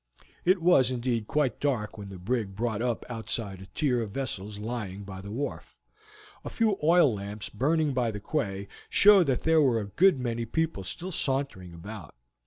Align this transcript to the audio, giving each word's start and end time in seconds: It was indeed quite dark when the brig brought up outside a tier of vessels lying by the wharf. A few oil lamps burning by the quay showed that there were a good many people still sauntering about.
It 0.45 0.63
was 0.63 0.89
indeed 0.89 1.27
quite 1.27 1.59
dark 1.59 1.95
when 1.95 2.09
the 2.09 2.17
brig 2.17 2.55
brought 2.55 2.81
up 2.81 3.05
outside 3.07 3.61
a 3.61 3.67
tier 3.67 4.01
of 4.01 4.09
vessels 4.09 4.57
lying 4.57 5.03
by 5.03 5.21
the 5.21 5.29
wharf. 5.29 5.77
A 6.43 6.49
few 6.49 6.79
oil 6.83 7.13
lamps 7.13 7.49
burning 7.49 7.93
by 7.93 8.09
the 8.09 8.19
quay 8.19 8.67
showed 8.89 9.27
that 9.27 9.43
there 9.43 9.61
were 9.61 9.79
a 9.79 9.85
good 9.85 10.19
many 10.19 10.45
people 10.45 10.81
still 10.81 11.11
sauntering 11.11 11.71
about. 11.75 12.15